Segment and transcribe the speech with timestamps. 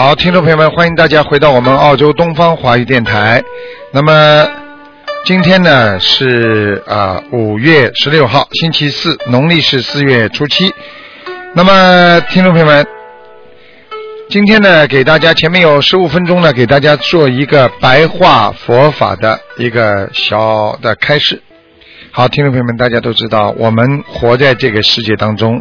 [0.00, 3.42] 好，听众朋友们，欢迎大家回到我们澳洲东方华语电台。
[3.92, 4.46] 那么
[5.24, 10.72] 今天呢是啊五月十六号，星期四，农历是四月初七。
[11.52, 12.86] 那么听众朋友们，
[14.30, 21.42] 今天呢给大家前面有十五分钟呢，给大家做一个白话佛法的一个小的开示。
[22.12, 25.60] 好，听众朋友们，大家都知道，我们活在这个世界当中，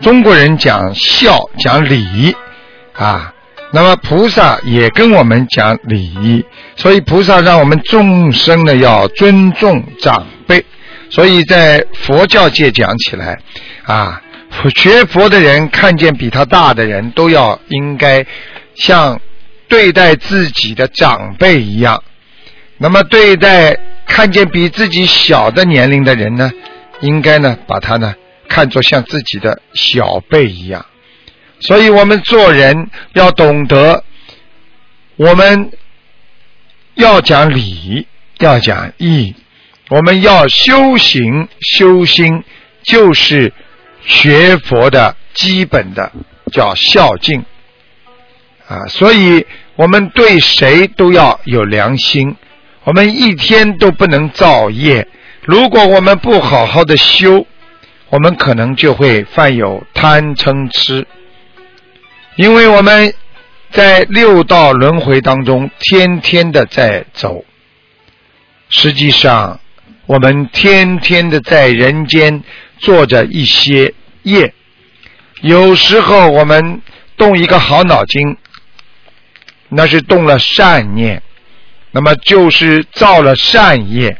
[0.00, 2.34] 中国人讲孝讲礼
[2.94, 3.33] 啊。
[3.74, 6.44] 那么菩萨也跟我们讲礼仪，
[6.76, 10.64] 所以菩萨让我们众生呢要尊重长辈。
[11.10, 13.36] 所以在佛教界讲起来，
[13.82, 14.22] 啊，
[14.76, 18.24] 学佛的人看见比他大的人都要应该
[18.76, 19.20] 像
[19.66, 22.00] 对待自己的长辈一样。
[22.78, 26.48] 那么对待看见比自己小的年龄的人呢，
[27.00, 28.14] 应该呢把他呢
[28.48, 30.86] 看作像自己的小辈一样。
[31.66, 34.04] 所以我们做人要懂得，
[35.16, 35.70] 我们
[36.94, 38.06] 要讲礼，
[38.38, 39.34] 要讲义，
[39.88, 42.44] 我们要修行修心，
[42.82, 43.52] 就是
[44.04, 46.12] 学佛的基本的
[46.52, 47.44] 叫孝敬
[48.68, 48.84] 啊。
[48.88, 49.46] 所以
[49.76, 52.36] 我们对谁都要有良心，
[52.84, 55.08] 我们一天都不能造业。
[55.46, 57.46] 如果我们不好好的修，
[58.10, 61.06] 我们可能就会犯有贪嗔痴。
[62.36, 63.14] 因为我们
[63.70, 67.44] 在六道轮回当中，天天的在走，
[68.68, 69.60] 实际上
[70.06, 72.42] 我们天天的在人间
[72.78, 74.52] 做着一些业。
[75.42, 76.80] 有时候我们
[77.16, 78.36] 动一个好脑筋，
[79.68, 81.22] 那是动了善念，
[81.92, 84.16] 那么就是造了善业。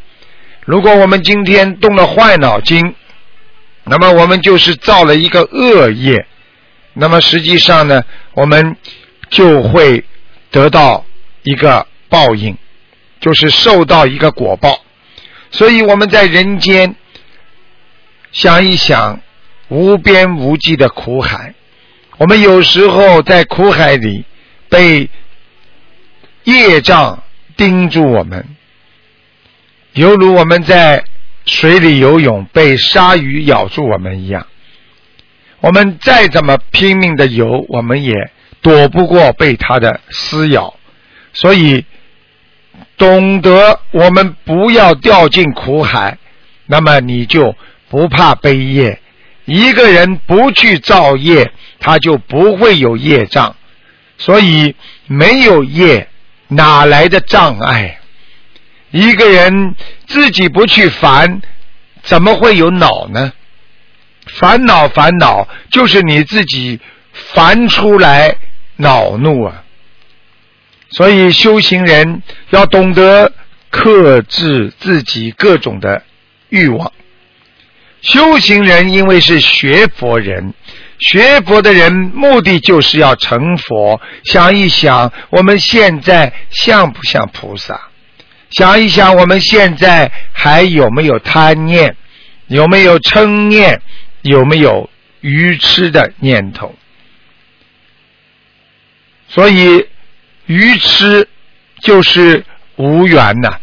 [0.64, 2.94] 如果我们今天动了坏脑筋，
[3.82, 6.26] 那么我们就是造了一个恶业。
[6.94, 8.76] 那么实际上呢，我们
[9.28, 10.04] 就会
[10.50, 11.04] 得到
[11.42, 12.56] 一个报应，
[13.20, 14.80] 就是受到一个果报。
[15.50, 16.94] 所以我们在人间
[18.32, 19.20] 想一想，
[19.68, 21.54] 无边无际的苦海，
[22.18, 24.24] 我们有时候在苦海里
[24.68, 25.08] 被
[26.44, 27.22] 业障
[27.56, 28.56] 盯住我们，
[29.92, 31.04] 犹如我们在
[31.44, 34.46] 水里游泳被鲨鱼咬住我们一样。
[35.64, 38.30] 我们再怎么拼命的游，我们也
[38.60, 40.74] 躲不过被它的撕咬。
[41.32, 41.86] 所以，
[42.98, 46.18] 懂得我们不要掉进苦海，
[46.66, 47.56] 那么你就
[47.88, 49.00] 不怕悲业。
[49.46, 51.50] 一个人不去造业，
[51.80, 53.56] 他就不会有业障。
[54.18, 54.76] 所以，
[55.06, 56.08] 没有业，
[56.48, 58.00] 哪来的障碍？
[58.90, 59.74] 一个人
[60.06, 61.40] 自己不去烦，
[62.02, 63.32] 怎么会有恼呢？
[64.34, 66.80] 烦恼，烦恼就是你自己
[67.12, 68.36] 烦出来
[68.76, 69.62] 恼怒啊！
[70.90, 73.32] 所以修行人要懂得
[73.70, 76.02] 克制自己各种的
[76.48, 76.92] 欲望。
[78.00, 80.52] 修行人因为是学佛人，
[80.98, 84.00] 学佛的人目的就是要成佛。
[84.24, 87.80] 想一想，我们现在像不像菩萨？
[88.50, 91.96] 想一想，我们现在还有没有贪念？
[92.46, 93.80] 有没有嗔念？
[94.24, 94.88] 有没有
[95.20, 96.74] 愚痴的念头？
[99.28, 99.86] 所以
[100.46, 101.28] 愚痴
[101.80, 102.42] 就是
[102.76, 103.58] 无缘呐。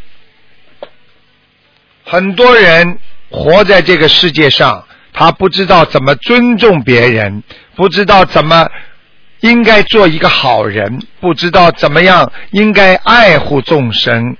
[2.03, 2.99] 很多人
[3.29, 7.41] 活在这个世界上，他不知道怎么尊重别人，
[7.75, 8.69] 不知道怎么
[9.39, 14.37] 应该做一个好人，不知道怎么样应该爱护众生。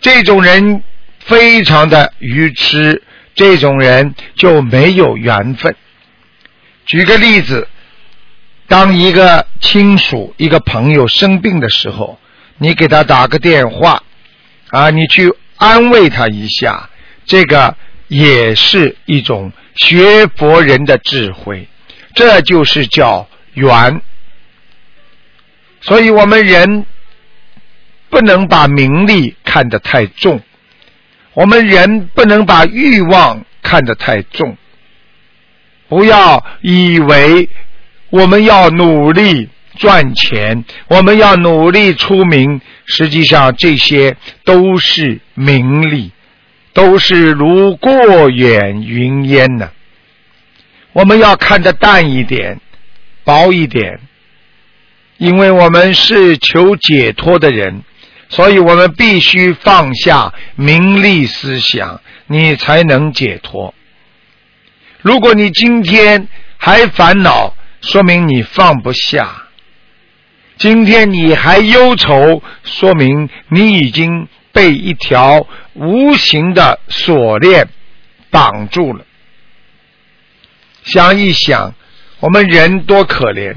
[0.00, 0.82] 这种人
[1.20, 3.04] 非常的愚痴。
[3.38, 5.76] 这种人就没有缘分。
[6.86, 7.68] 举个例子，
[8.66, 12.18] 当一个亲属、一个朋友生病的时候，
[12.56, 14.02] 你给他打个电话，
[14.70, 16.90] 啊，你去安慰他一下，
[17.26, 17.76] 这个
[18.08, 21.68] 也是一种学佛人的智慧。
[22.14, 24.02] 这就是叫缘。
[25.80, 26.84] 所以我们人
[28.10, 30.42] 不能把名利看得太重，
[31.38, 34.56] 我们人不能把欲望看得太重。
[35.86, 37.48] 不要以为
[38.10, 46.10] 我们要努力赚钱，我们要努力出名，实际上这些都是名利，
[46.72, 49.70] 都是如过眼云烟呢。
[50.92, 52.60] 我们要看得淡一点，
[53.22, 54.00] 薄一点，
[55.18, 57.84] 因为我们是求解脱的人，
[58.28, 63.74] 所以我们必须放下名利思想，你才能解脱。
[65.00, 69.48] 如果你今天还烦恼，说明你放不下；
[70.56, 77.68] 今天你还忧愁，说明你已经被一条无形的锁链
[78.28, 79.06] 绑住了。
[80.82, 81.74] 想一想，
[82.20, 83.54] 我们人多可怜，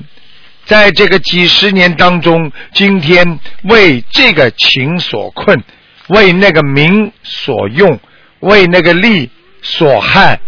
[0.66, 5.64] 在这个几十年当中，今天为这个情所困，
[6.08, 8.00] 为那个名所用，
[8.40, 9.30] 为那个利
[9.62, 10.40] 所害。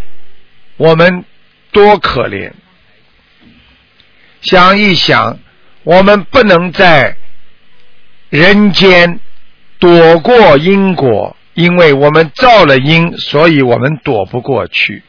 [0.77, 1.25] 我们
[1.71, 2.51] 多可怜！
[4.41, 5.39] 想一想，
[5.83, 7.15] 我们不能在
[8.29, 9.19] 人间
[9.79, 15.03] 躲过因果，因为我们造了因，所以我们躲不过去。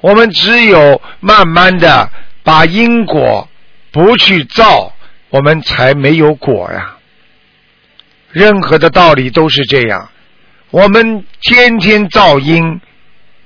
[0.00, 2.10] 我们只有慢慢的
[2.42, 3.48] 把因果
[3.90, 4.92] 不去造，
[5.30, 6.96] 我们才没有果呀。
[8.30, 10.10] 任何的道理都是这样，
[10.70, 12.80] 我们天天造因。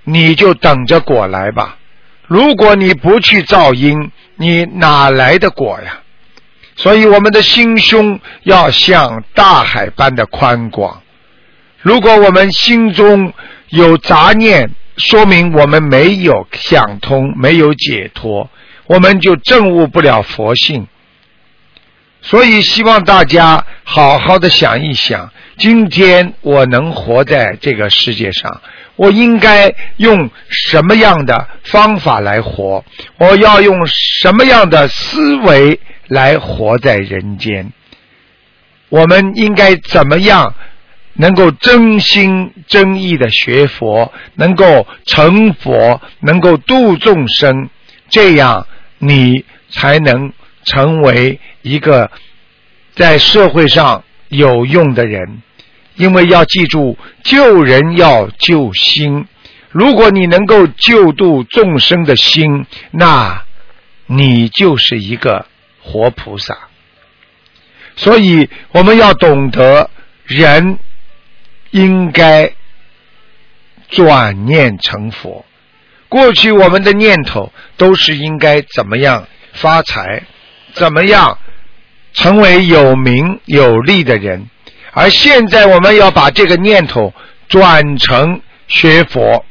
[0.04, 1.78] 你就等着果来吧。
[2.26, 6.00] 如果你不去造因，你哪来的果呀？
[6.74, 11.02] 所以我们的心胸要像大海般的宽广。
[11.82, 13.32] 如果我们心中
[13.68, 18.50] 有杂念，说明我们没有想通，没有解脱，
[18.92, 20.86] 我们就证悟不了佛性。
[22.20, 28.60] 所以希望大家好好的想一想，今天我能活在这个世界上。
[28.96, 32.84] 我应该用什么样的方法来活？
[33.16, 37.72] 我要用什么样的思维来活在人间？
[38.90, 40.54] 我们应该怎么样
[41.14, 47.70] 能够真心真意的学佛，能够成佛，能够度众生？
[48.10, 48.66] 这样
[49.04, 50.32] 你才能
[50.62, 52.08] 成为一个
[52.94, 55.42] 在社会上有用的人。
[55.96, 59.26] 因为要记住，救人要救心。
[59.70, 63.42] 如果你能够救度众生的心，那
[64.06, 65.46] 你就是一个
[65.80, 66.56] 活菩萨。
[67.96, 69.90] 所以我们要懂得，
[70.24, 70.78] 人
[71.72, 72.52] 应该
[73.88, 75.44] 转念成佛。
[76.12, 80.24] 过去我们的念头都是应该怎么样发财，
[80.74, 81.38] 怎么样
[82.12, 84.50] 成为有名有利的人。
[84.90, 87.14] 而现在我们要把这个念头
[87.48, 89.46] 转成学佛，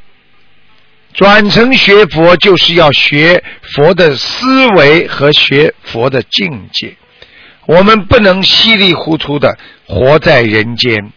[1.16, 6.96] 转成学佛就是要学佛的思维和学佛的境界。
[7.66, 11.12] 我们不能稀里糊涂的活在人间，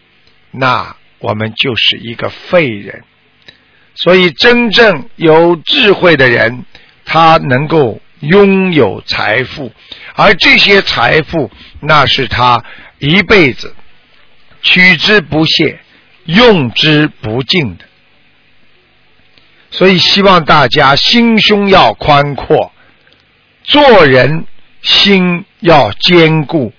[0.53, 3.05] 那我们就是一个废人。
[3.95, 6.65] 所以，真正有智慧的人，
[7.05, 9.73] 他能够拥有财富，
[10.15, 12.65] 而这些财富，那是他
[12.99, 13.75] 一辈子。
[14.63, 15.79] 取之不竭，
[16.25, 17.85] 用之不尽的。
[19.71, 22.73] 所以希望大家心胸要宽阔，
[23.63, 24.47] 做人
[24.81, 26.73] 心要坚固。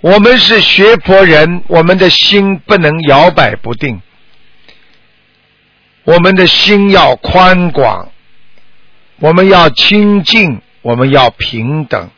[0.00, 4.00] 我们是学佛人，我们的心不能摇摆不定，
[6.08, 8.10] 我们的心要宽广，
[9.16, 12.08] 我们要清净，我们要平等，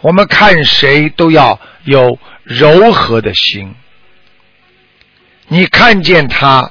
[0.00, 3.74] 我们看谁都要有柔和的心。
[5.48, 6.70] 你看见他，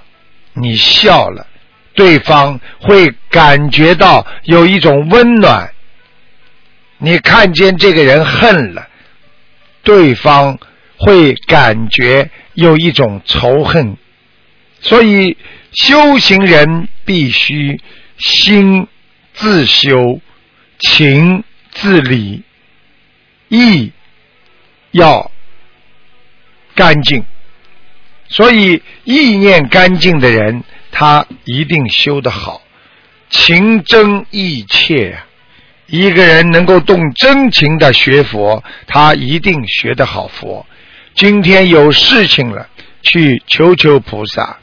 [0.54, 1.46] 你笑了，
[1.94, 5.74] 对方会感觉到有一种温暖。
[7.00, 8.88] 你看见这个人恨了，
[9.84, 10.58] 对方
[10.96, 13.98] 会感觉有一种仇恨。
[14.82, 15.38] 所以
[15.74, 17.80] 修行人必须
[18.18, 18.88] 心
[19.34, 20.20] 自修，
[20.80, 22.44] 情自理，
[23.48, 23.92] 意
[24.92, 25.32] 要
[26.76, 27.24] 干净。
[28.28, 32.62] 所以，意念干净的人，他一定修得好。
[33.30, 35.20] 情真意切，
[35.88, 40.66] 一个人能够动真情的学佛，他一定学得好佛。
[41.14, 42.70] 今天有事情了，
[43.02, 44.58] 去求求菩萨；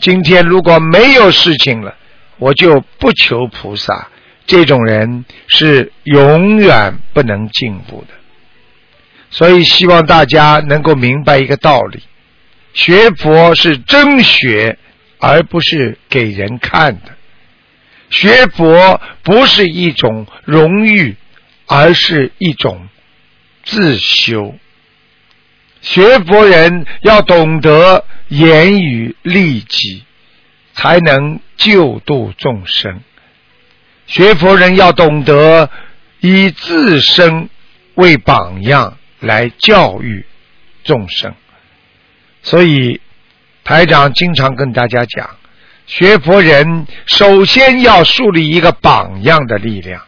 [0.00, 1.94] 今天如果没有事情了，
[2.38, 4.08] 我就不求菩萨。
[4.46, 8.14] 这种人是永远不能进步的。
[9.30, 12.02] 所以希望大家能够明白一个道理：
[12.72, 14.76] 学佛是真学，
[15.18, 17.12] 而不是给人看的；
[18.08, 21.14] 学佛不是一种荣誉，
[21.66, 22.88] 而是一种
[23.62, 24.54] 自修。
[25.80, 30.04] 学佛人要懂得言语利己，
[30.74, 33.00] 才能救度众生。
[34.06, 35.70] 学佛人要懂得
[36.20, 37.48] 以自身
[37.94, 40.26] 为榜样来教育
[40.84, 41.34] 众生。
[42.42, 43.00] 所以
[43.64, 45.36] 台长经常跟大家讲，
[45.86, 50.02] 学佛人首先要树立一个榜样的力量。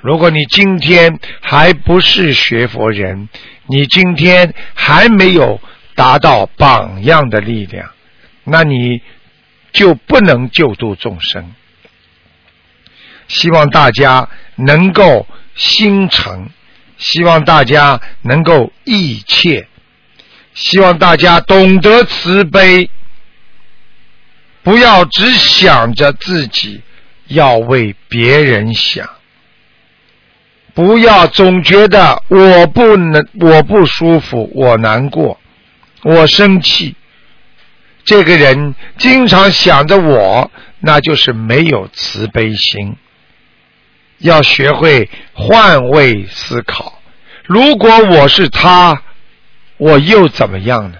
[0.00, 3.28] 如果你今天还不是学佛人，
[3.68, 5.60] 你今天还没有
[5.94, 7.90] 达到榜样的力量，
[8.44, 9.02] 那你
[9.72, 11.52] 就不能救度众生。
[13.28, 16.48] 希望大家能够心诚，
[16.96, 19.66] 希望大家能够意切，
[20.54, 22.88] 希望大家懂得慈悲，
[24.62, 26.82] 不要只想着自己，
[27.26, 29.15] 要为别人想。
[30.76, 35.40] 不要总觉得我不能，我不舒服，我难过，
[36.02, 36.94] 我生气。
[38.04, 42.94] 这个人经常想着我，那就是没有慈悲心。
[44.18, 47.00] 要学会换位思考。
[47.44, 49.02] 如果我是他，
[49.78, 50.98] 我又怎么样呢？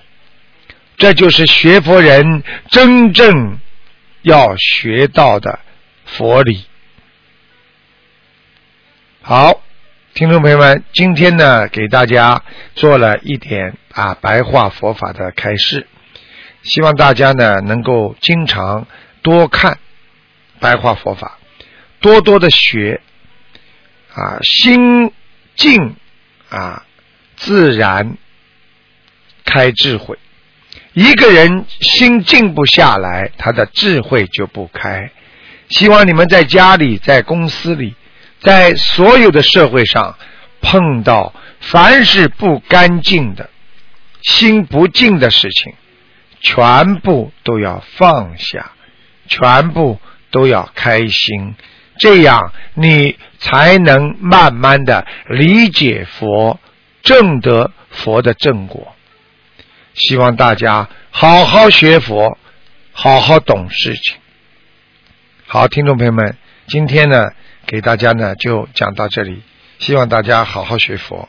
[0.97, 3.59] 这就是学佛人真正
[4.23, 5.59] 要学到的
[6.07, 6.65] 佛理。
[9.21, 9.61] 好。
[10.17, 12.43] 听众朋友们，今天呢，给大家
[12.75, 15.87] 做了一点啊白话佛法的开示，
[16.63, 18.87] 希望大家呢能够经常
[19.21, 19.79] 多看
[20.59, 21.39] 白话佛法，
[22.01, 23.03] 多多的学
[24.15, 25.13] 啊，心
[25.55, 25.97] 静
[26.49, 26.87] 啊，
[27.37, 28.17] 自然
[29.45, 30.19] 开智慧。
[30.95, 35.11] 一个人心静不下来，他的智慧就不开。
[35.69, 37.95] 希望你们在家里，在公司里。
[38.47, 40.17] 在所有的社会上
[40.61, 43.51] 碰到凡是不干净的、
[44.23, 45.75] 心不静的事情，
[46.41, 48.71] 全部都要放下，
[49.27, 49.99] 全部
[50.31, 51.57] 都要开心，
[51.99, 56.61] 这样你才能慢慢的理解佛，
[57.03, 58.95] 证得佛的正果。
[59.95, 62.39] 希望大家好好学佛，
[62.93, 64.15] 好好懂事情。
[65.49, 66.37] 好，听众朋友们，
[66.69, 67.33] 今天呢。
[67.67, 69.43] 给大家呢就讲到这里，
[69.81, 71.29] 希望大家好好学佛。